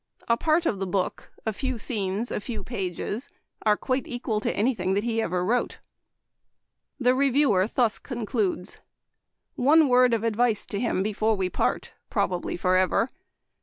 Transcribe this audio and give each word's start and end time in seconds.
A 0.27 0.35
part 0.35 0.65
of 0.65 0.79
the 0.79 0.87
book, 0.87 1.31
a 1.45 1.53
few 1.53 1.77
scenes, 1.77 2.31
a 2.31 2.39
few 2.41 2.63
pages, 2.63 3.29
are 3.67 3.77
quite 3.77 4.07
equal 4.07 4.39
to 4.39 4.51
any 4.51 4.73
thing 4.73 4.95
that 4.95 5.03
he 5.03 5.21
ever 5.21 5.45
wrote." 5.45 5.77
The 6.99 7.13
reviewer 7.13 7.67
thus 7.67 7.99
concludes:" 7.99 8.81
One 9.55 9.87
word 9.87 10.15
of 10.15 10.23
advice 10.23 10.65
to 10.71 10.79
him 10.79 11.03
before 11.03 11.35
we 11.35 11.51
part, 11.51 11.93
probably, 12.09 12.57
forever. 12.57 13.09